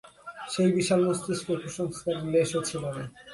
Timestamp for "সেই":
0.53-0.69